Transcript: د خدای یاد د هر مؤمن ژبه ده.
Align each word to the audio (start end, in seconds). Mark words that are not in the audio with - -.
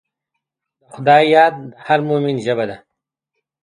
د 0.79 0.81
خدای 0.93 1.23
یاد 1.35 1.53
د 1.59 1.63
هر 1.85 1.99
مؤمن 2.07 2.35
ژبه 2.45 2.65
ده. 2.69 2.77